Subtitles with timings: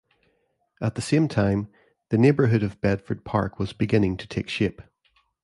[0.81, 1.67] At the same time,
[2.09, 4.81] the neighborhood of Bedford Park was beginning to take shape.